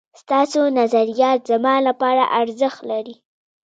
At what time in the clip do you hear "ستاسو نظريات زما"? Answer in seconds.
0.21-1.75